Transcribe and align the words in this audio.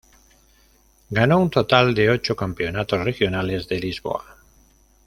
Ganó 1.11 1.37
un 1.39 1.51
total 1.51 1.93
de 1.93 2.09
ocho 2.09 2.35
Campeonatos 2.35 3.03
Regionales 3.05 3.67
de 3.67 3.79
Lisboa. 3.79 4.35